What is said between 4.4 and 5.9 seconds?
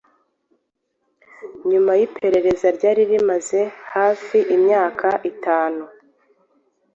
imyaka itanu,